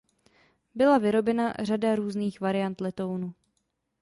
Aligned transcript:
Byla 0.75 0.97
vyrobena 0.97 1.53
řada 1.63 1.95
různých 1.95 2.41
variant 2.41 2.81
letounu. 2.81 3.33